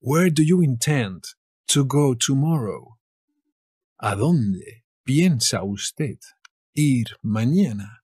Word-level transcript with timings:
Where 0.00 0.30
do 0.30 0.42
you 0.42 0.60
intend 0.60 1.24
to 1.68 1.84
go 1.84 2.14
tomorrow? 2.14 2.98
¿A 4.02 4.16
dónde 4.16 4.84
piensa 5.06 5.62
usted 5.64 6.18
ir 6.74 7.16
mañana? 7.24 8.02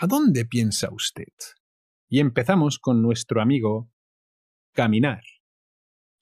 ¿A 0.00 0.06
dónde 0.06 0.44
piensa 0.44 0.90
usted? 0.92 1.32
Y 2.10 2.18
empezamos 2.18 2.78
con 2.78 3.00
nuestro 3.00 3.40
amigo 3.40 3.88
caminar. 4.74 5.22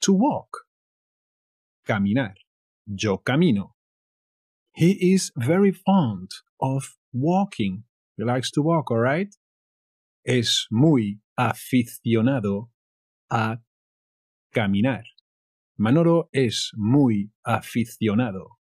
To 0.03 0.13
walk. 0.13 0.67
Caminar. 1.85 2.35
Yo 2.87 3.19
camino. 3.19 3.75
He 4.73 4.93
is 5.13 5.33
very 5.37 5.73
fond 5.73 6.31
of 6.61 6.97
walking. 7.13 7.85
He 8.17 8.25
likes 8.25 8.51
to 8.53 8.63
walk, 8.63 8.91
alright? 8.91 9.35
Es 10.25 10.67
muy 10.71 11.21
aficionado 11.37 12.71
a 13.31 13.63
caminar. 14.51 15.05
Manolo 15.77 16.29
es 16.33 16.73
muy 16.77 17.33
aficionado 17.43 18.59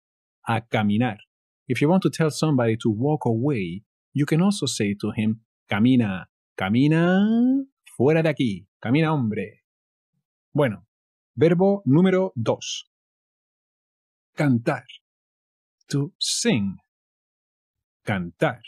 a 0.47 0.61
caminar. 0.61 1.19
If 1.67 1.81
you 1.81 1.89
want 1.89 2.03
to 2.05 2.11
tell 2.11 2.31
somebody 2.31 2.77
to 2.79 2.91
walk 2.91 3.27
away, 3.27 3.85
you 4.15 4.25
can 4.25 4.41
also 4.41 4.67
say 4.67 4.95
to 5.01 5.11
him, 5.11 5.41
camina, 5.69 6.27
camina, 6.57 7.67
fuera 7.97 8.23
de 8.23 8.29
aquí, 8.29 8.69
camina 8.81 9.13
hombre. 9.13 9.65
Bueno, 10.55 10.87
verbo 11.35 11.83
número 11.85 12.33
dos. 12.37 12.89
Cantar. 14.37 14.85
To 15.89 16.13
sing. 16.19 16.79
Cantar. 18.05 18.61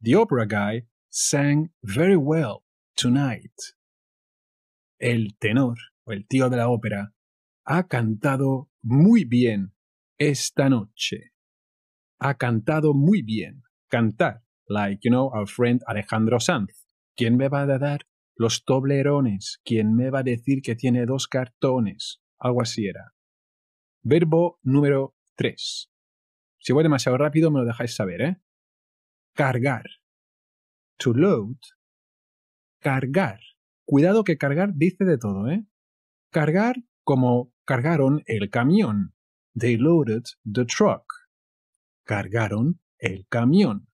The 0.00 0.14
opera 0.14 0.46
guy 0.46 0.82
sang 1.14 1.70
very 1.80 2.16
well 2.16 2.64
tonight. 2.96 3.54
El 4.98 5.36
tenor, 5.38 5.76
o 6.04 6.12
el 6.12 6.26
tío 6.26 6.50
de 6.50 6.56
la 6.56 6.68
ópera, 6.68 7.14
ha 7.64 7.86
cantado 7.86 8.68
muy 8.82 9.24
bien 9.24 9.74
esta 10.18 10.68
noche. 10.68 11.32
Ha 12.18 12.34
cantado 12.34 12.94
muy 12.94 13.22
bien. 13.22 13.62
Cantar, 13.88 14.42
like, 14.66 15.00
you 15.04 15.10
know, 15.10 15.30
our 15.32 15.46
friend 15.46 15.82
Alejandro 15.86 16.40
Sanz. 16.40 16.84
¿Quién 17.16 17.36
me 17.36 17.48
va 17.48 17.62
a 17.62 17.78
dar 17.78 18.00
los 18.34 18.64
toblerones? 18.64 19.60
¿Quién 19.64 19.94
me 19.94 20.10
va 20.10 20.20
a 20.20 20.24
decir 20.24 20.62
que 20.62 20.74
tiene 20.74 21.06
dos 21.06 21.28
cartones? 21.28 22.22
Algo 22.40 22.60
así 22.60 22.88
era. 22.88 23.14
Verbo 24.02 24.58
número 24.62 25.14
3. 25.36 25.92
Si 26.58 26.72
voy 26.72 26.82
demasiado 26.82 27.18
rápido 27.18 27.52
me 27.52 27.60
lo 27.60 27.66
dejáis 27.66 27.94
saber, 27.94 28.20
¿eh? 28.20 28.36
Cargar. 29.34 29.84
To 30.98 31.12
load. 31.12 31.58
Cargar. 32.80 33.40
Cuidado 33.84 34.24
que 34.24 34.38
cargar 34.38 34.72
dice 34.74 35.04
de 35.04 35.18
todo, 35.18 35.48
¿eh? 35.48 35.66
Cargar 36.30 36.76
como 37.04 37.52
cargaron 37.64 38.22
el 38.26 38.50
camión. 38.50 39.14
They 39.58 39.76
loaded 39.76 40.24
the 40.44 40.64
truck. 40.64 41.04
Cargaron 42.04 42.80
el 42.98 43.26
camión. 43.28 43.88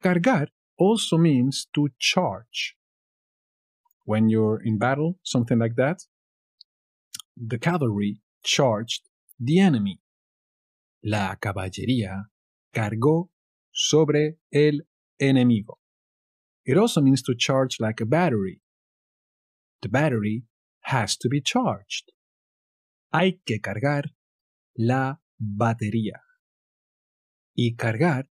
Cargar 0.00 0.52
also 0.76 1.18
means 1.18 1.68
to 1.72 1.88
charge. 1.98 2.76
When 4.04 4.28
you're 4.28 4.60
in 4.62 4.78
battle, 4.78 5.18
something 5.22 5.58
like 5.58 5.74
that, 5.76 6.02
the 7.36 7.58
cavalry 7.58 8.20
charged 8.42 9.08
the 9.38 9.58
enemy. 9.60 10.00
La 11.02 11.36
caballería 11.36 12.30
cargó 12.72 13.30
sobre 13.72 14.38
el 14.50 14.86
enemigo. 15.20 15.78
It 16.64 16.76
also 16.76 17.00
means 17.00 17.22
to 17.22 17.34
charge 17.36 17.78
like 17.80 18.00
a 18.00 18.06
battery. 18.06 18.60
The 19.82 19.88
battery 19.88 20.44
has 20.82 21.16
to 21.18 21.28
be 21.28 21.40
charged. 21.40 22.12
Hay 23.12 23.40
que 23.46 23.60
cargar 23.60 24.04
la 24.76 25.16
batería. 25.40 26.20
Y 27.56 27.74
cargar 27.76 28.24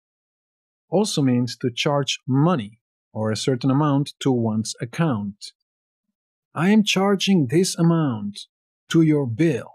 also 0.88 1.22
means 1.22 1.56
to 1.58 1.70
charge 1.70 2.20
money 2.26 2.80
or 3.12 3.30
a 3.30 3.36
certain 3.36 3.70
amount 3.70 4.14
to 4.20 4.32
one's 4.32 4.74
account. 4.80 5.52
I 6.54 6.70
am 6.70 6.82
charging 6.82 7.48
this 7.48 7.78
amount 7.78 8.40
to 8.90 9.02
your 9.02 9.26
bill. 9.26 9.70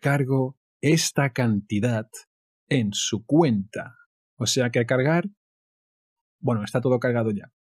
Cargo 0.00 0.56
esta 0.82 1.30
cantidad 1.30 2.06
en 2.70 2.92
su 2.92 3.24
cuenta. 3.24 3.94
O 4.38 4.46
sea 4.46 4.70
que 4.70 4.84
cargar, 4.86 5.24
bueno, 6.40 6.64
está 6.64 6.80
todo 6.80 6.98
cargado 6.98 7.30
ya. 7.30 7.52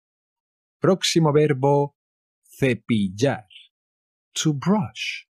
Próximo 0.80 1.34
verbo, 1.34 1.96
cepillar. 2.44 3.48
To 4.44 4.54
brush. 4.54 5.26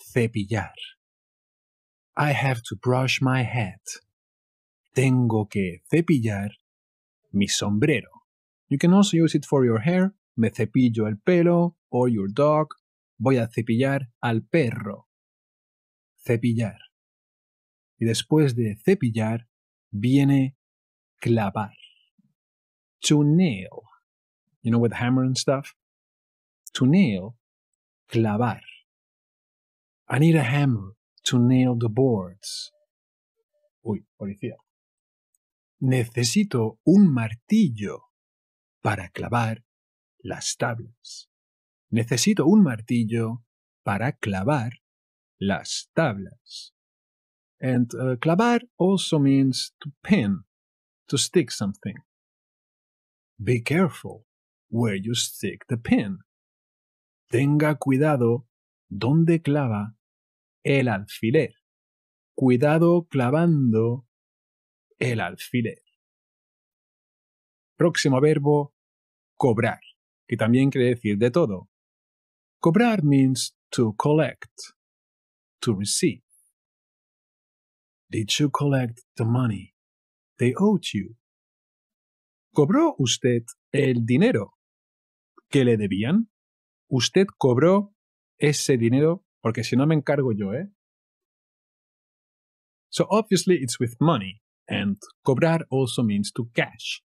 Cepillar. 0.00 0.74
I 2.16 2.32
have 2.32 2.62
to 2.68 2.76
brush 2.76 3.20
my 3.20 3.44
head. 3.44 3.80
Tengo 4.94 5.46
que 5.48 5.82
cepillar 5.88 6.52
mi 7.32 7.46
sombrero. 7.46 8.24
You 8.68 8.78
can 8.78 8.92
also 8.92 9.16
use 9.16 9.36
it 9.36 9.44
for 9.44 9.64
your 9.64 9.80
hair. 9.80 10.14
Me 10.34 10.50
cepillo 10.50 11.06
el 11.06 11.18
pelo. 11.18 11.76
Or 11.88 12.08
your 12.08 12.28
dog. 12.32 12.74
Voy 13.18 13.36
a 13.36 13.46
cepillar 13.46 14.08
al 14.20 14.42
perro. 14.42 15.06
Cepillar. 16.16 16.78
Y 17.98 18.06
después 18.06 18.56
de 18.56 18.76
cepillar 18.84 19.48
viene 19.90 20.56
clavar. 21.20 21.74
To 23.04 23.24
nail. 23.24 23.84
You 24.62 24.72
know, 24.72 24.78
with 24.78 24.94
hammer 24.94 25.22
and 25.22 25.36
stuff. 25.36 25.74
To 26.74 26.86
nail. 26.86 27.36
Clavar. 28.10 28.60
I 30.08 30.18
need 30.18 30.36
a 30.36 30.42
hammer 30.42 30.94
to 31.24 31.38
nail 31.38 31.74
the 31.74 31.88
boards. 31.88 32.72
Uy, 33.84 34.04
policía. 34.16 34.56
Necesito 35.80 36.78
un 36.84 37.12
martillo 37.12 38.12
para 38.82 39.08
clavar 39.10 39.64
las 40.22 40.56
tablas. 40.56 41.28
Necesito 41.90 42.46
un 42.46 42.62
martillo 42.62 43.44
para 43.84 44.12
clavar 44.12 44.72
las 45.38 45.90
tablas. 45.94 46.72
And 47.60 47.92
uh, 47.94 48.16
clavar 48.16 48.62
also 48.78 49.18
means 49.18 49.72
to 49.80 49.90
pin, 50.02 50.44
to 51.08 51.18
stick 51.18 51.50
something. 51.50 51.96
Be 53.38 53.62
careful 53.62 54.24
where 54.68 54.94
you 54.94 55.14
stick 55.14 55.66
the 55.68 55.76
pin. 55.76 56.18
Tenga 57.30 57.76
cuidado 57.76 58.46
donde 58.88 59.42
clava 59.42 59.96
el 60.64 60.88
alfiler. 60.88 61.54
Cuidado 62.34 63.06
clavando 63.10 64.06
el 64.98 65.20
alfiler. 65.20 65.82
Próximo 67.76 68.20
verbo, 68.20 68.74
cobrar, 69.36 69.80
que 70.26 70.36
también 70.36 70.70
quiere 70.70 70.94
decir 70.94 71.18
de 71.18 71.30
todo. 71.30 71.68
Cobrar 72.58 73.02
means 73.02 73.54
to 73.70 73.94
collect, 73.98 74.50
to 75.60 75.74
receive. 75.74 76.22
Did 78.08 78.30
you 78.38 78.50
collect 78.50 79.02
the 79.16 79.24
money 79.24 79.74
they 80.38 80.54
owed 80.56 80.86
you? 80.94 81.16
¿Cobró 82.56 82.94
usted 82.96 83.42
el 83.70 84.06
dinero 84.06 84.54
que 85.50 85.62
le 85.66 85.76
debían? 85.76 86.30
¿Usted 86.88 87.26
cobró 87.36 87.94
ese 88.38 88.78
dinero? 88.78 89.26
Porque 89.42 89.62
si 89.62 89.76
no 89.76 89.86
me 89.86 89.94
encargo 89.94 90.32
yo, 90.32 90.54
¿eh? 90.54 90.72
So 92.88 93.06
obviously 93.10 93.56
it's 93.56 93.78
with 93.78 93.96
money, 94.00 94.40
and 94.66 94.96
cobrar 95.22 95.66
also 95.68 96.02
means 96.02 96.32
to 96.32 96.50
cash. 96.54 97.02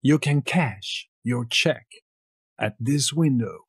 You 0.00 0.20
can 0.20 0.42
cash 0.42 1.10
your 1.24 1.48
check 1.48 1.88
at 2.56 2.76
this 2.78 3.12
window. 3.12 3.66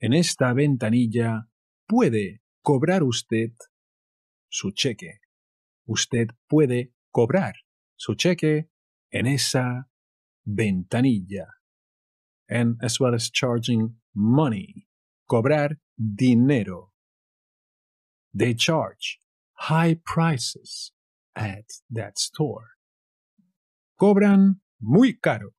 En 0.00 0.14
esta 0.14 0.54
ventanilla 0.54 1.50
puede 1.86 2.40
cobrar 2.62 3.02
usted 3.02 3.52
su 4.48 4.70
cheque. 4.70 5.20
Usted 5.86 6.28
puede 6.48 6.94
cobrar 7.12 7.52
su 7.96 8.14
cheque 8.14 8.70
en 9.10 9.26
esa 9.26 9.88
ventanilla. 10.44 11.46
And 12.48 12.76
as 12.82 12.98
well 12.98 13.14
as 13.14 13.30
charging 13.30 13.96
money, 14.14 14.88
cobrar 15.28 15.78
dinero. 15.96 16.92
They 18.32 18.54
charge 18.54 19.20
high 19.54 20.00
prices 20.04 20.92
at 21.34 21.64
that 21.90 22.18
store. 22.18 22.76
Cobran 23.98 24.60
muy 24.80 25.18
caro 25.18 25.54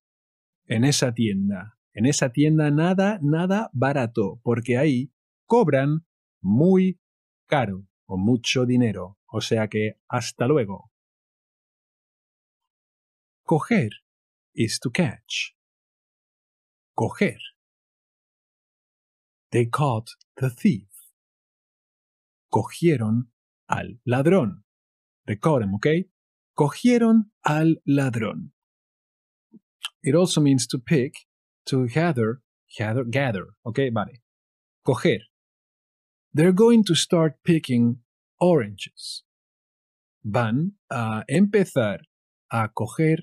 en 0.66 0.84
esa 0.84 1.12
tienda. 1.12 1.76
En 1.92 2.06
esa 2.06 2.30
tienda 2.30 2.70
nada, 2.70 3.18
nada 3.22 3.70
barato, 3.72 4.40
porque 4.42 4.78
ahí 4.78 5.12
cobran 5.46 6.06
muy 6.40 7.00
caro 7.46 7.86
o 8.06 8.16
mucho 8.16 8.64
dinero. 8.64 9.18
O 9.26 9.40
sea 9.40 9.68
que 9.68 10.00
hasta 10.08 10.46
luego. 10.46 10.89
Coger 13.50 13.90
is 14.54 14.78
to 14.78 14.90
catch. 14.90 15.54
Coger. 16.96 17.38
They 19.50 19.64
caught 19.64 20.10
the 20.36 20.50
thief. 20.50 20.86
Cogieron 22.54 23.26
al 23.68 23.88
ladrón. 24.08 24.62
Caught 25.40 25.62
him, 25.62 25.74
okay? 25.74 26.04
Cogieron 26.56 27.24
al 27.44 27.74
ladrón. 27.88 28.50
It 30.04 30.14
also 30.14 30.40
means 30.40 30.68
to 30.68 30.78
pick, 30.78 31.14
to 31.66 31.88
gather, 31.88 32.42
gather, 32.78 33.02
gather, 33.02 33.46
okay? 33.66 33.90
Vale. 33.90 34.20
Coger. 34.86 35.22
They're 36.32 36.52
going 36.52 36.84
to 36.84 36.94
start 36.94 37.38
picking 37.44 37.98
oranges. 38.40 39.24
Van 40.24 40.72
a 40.88 41.24
empezar 41.28 41.98
a 42.52 42.68
coger 42.68 43.18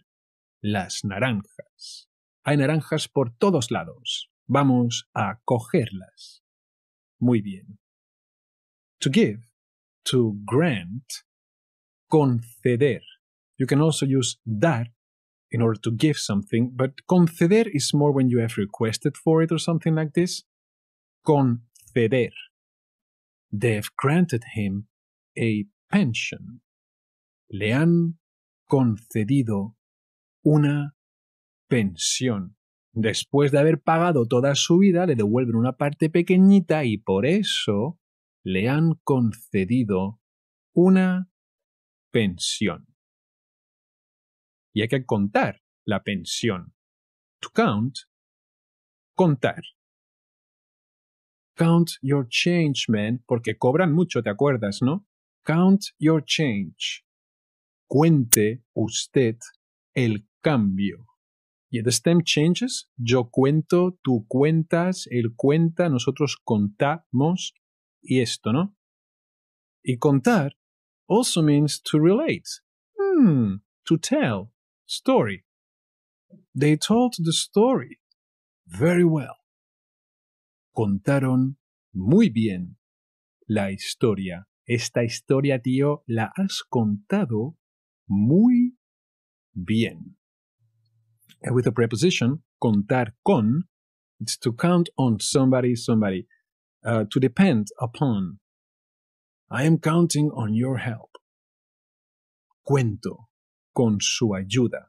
las 0.62 1.04
naranjas. 1.04 2.10
Hay 2.44 2.58
naranjas 2.58 3.08
por 3.08 3.32
todos 3.38 3.72
lados. 3.72 4.30
Vamos 4.48 5.10
a 5.14 5.40
cogerlas. 5.46 6.44
Muy 7.20 7.42
bien. 7.42 7.80
To 9.00 9.10
give, 9.10 9.42
to 10.06 10.36
grant, 10.46 11.26
conceder. 12.10 13.02
You 13.58 13.68
can 13.68 13.82
also 13.82 14.06
use 14.06 14.38
dar 14.46 14.94
in 15.52 15.62
order 15.62 15.80
to 15.82 15.92
give 15.92 16.18
something, 16.18 16.72
but 16.76 17.06
conceder 17.08 17.68
is 17.74 17.94
more 17.94 18.12
when 18.12 18.30
you 18.30 18.40
have 18.40 18.58
requested 18.58 19.18
for 19.18 19.42
it 19.42 19.52
or 19.52 19.60
something 19.60 19.96
like 19.96 20.14
this. 20.14 20.44
Conceder. 21.26 22.32
They've 23.52 23.90
granted 23.98 24.44
him 24.56 24.88
a 25.38 25.66
pension. 25.92 26.62
Le 27.50 27.74
han 27.74 28.18
concedido 28.70 29.77
una 30.50 30.96
pensión. 31.68 32.56
Después 32.94 33.52
de 33.52 33.60
haber 33.60 33.82
pagado 33.82 34.28
toda 34.28 34.56
su 34.56 34.78
vida, 34.78 35.06
le 35.06 35.16
devuelven 35.16 35.58
una 35.58 35.76
parte 35.76 36.10
pequeñita 36.10 36.86
y 36.86 36.98
por 36.98 37.26
eso 37.26 38.00
le 38.46 38.70
han 38.70 38.94
concedido 39.04 40.22
una 40.74 41.30
pensión. 42.12 42.88
Y 44.74 44.84
hay 44.84 44.88
que 44.88 45.06
contar 45.06 45.62
la 45.86 46.02
pensión. 46.04 46.74
To 47.42 47.50
count, 47.54 47.98
contar. 49.16 49.62
Count 51.58 51.92
your 52.02 52.26
change, 52.30 52.86
man, 52.88 53.22
porque 53.28 53.58
cobran 53.58 53.92
mucho, 53.92 54.24
¿te 54.24 54.30
acuerdas, 54.30 54.80
no? 54.82 55.06
Count 55.44 55.88
your 56.00 56.24
change. 56.24 57.04
Cuente 57.86 58.64
usted 58.74 59.38
el 59.94 60.28
cambio. 60.48 61.06
Y 61.70 61.84
the 61.84 61.92
stem 61.92 62.22
changes, 62.24 62.90
yo 62.96 63.30
cuento, 63.30 64.00
tú 64.02 64.26
cuentas, 64.30 65.08
él 65.12 65.34
cuenta, 65.36 65.90
nosotros 65.90 66.38
contamos 66.42 67.54
y 68.02 68.22
esto, 68.22 68.54
¿no? 68.54 68.74
Y 69.84 69.98
contar 69.98 70.58
also 71.10 71.44
means 71.44 71.82
to 71.82 72.00
relate. 72.00 72.62
Hmm, 72.98 73.58
to 73.86 73.98
tell. 73.98 74.54
Story. 74.86 75.44
They 76.56 76.78
told 76.78 77.16
the 77.18 77.34
story. 77.34 78.00
Very 78.66 79.04
well. 79.04 79.36
Contaron 80.74 81.58
muy 81.94 82.30
bien 82.30 82.78
la 83.48 83.72
historia. 83.72 84.48
Esta 84.66 85.04
historia, 85.04 85.62
tío, 85.62 86.04
la 86.08 86.32
has 86.38 86.64
contado 86.64 87.58
muy 88.08 88.78
bien. 89.54 90.17
And 91.44 91.56
with 91.56 91.68
a 91.68 91.72
preposition, 91.72 92.44
contar 92.62 93.14
con, 93.26 93.64
it's 94.20 94.38
to 94.38 94.54
count 94.54 94.90
on 94.98 95.20
somebody, 95.20 95.76
somebody, 95.76 96.26
uh, 96.86 97.06
to 97.12 97.20
depend 97.20 97.68
upon. 97.80 98.40
I 99.50 99.64
am 99.64 99.78
counting 99.78 100.32
on 100.32 100.54
your 100.54 100.78
help. 100.78 101.12
Cuento 102.68 103.28
con 103.76 104.00
su 104.02 104.34
ayuda. 104.34 104.88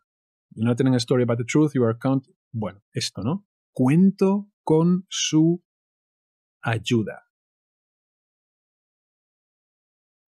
You're 0.55 0.67
not 0.67 0.79
telling 0.79 0.95
a 0.95 1.01
story 1.01 1.23
about 1.23 1.39
the 1.39 1.45
truth, 1.45 1.75
you 1.75 1.85
are 1.85 1.95
counting. 1.95 2.35
Bueno, 2.53 2.79
esto, 2.95 3.23
¿no? 3.23 3.45
Cuento 3.79 4.47
con 4.67 5.05
su 5.09 5.61
ayuda. 6.67 7.19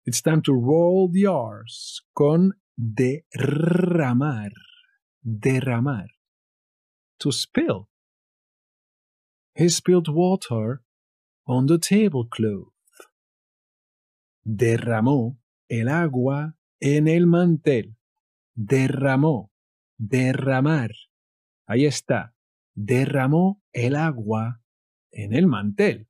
It's 0.05 0.21
time 0.21 0.43
to 0.43 0.53
roll 0.53 1.09
the 1.09 1.27
R's 1.27 2.03
con 2.15 2.55
derramar. 2.77 4.51
Derramar. 5.25 6.09
To 7.21 7.31
spill. 7.31 7.89
He 9.55 9.69
spilled 9.69 10.09
water 10.09 10.83
on 11.47 11.67
the 11.67 11.79
tablecloth. 11.79 12.73
Derramó 14.45 15.39
el 15.69 15.89
agua 15.89 16.57
en 16.81 17.07
el 17.07 17.27
mantel. 17.27 17.97
Derramó. 18.57 19.53
Derramar. 19.99 20.91
Ahí 21.69 21.87
está. 21.87 22.35
Derramó 22.75 23.63
el 23.73 23.95
agua 23.95 24.61
en 25.13 25.33
el 25.35 25.47
mantel. 25.47 26.09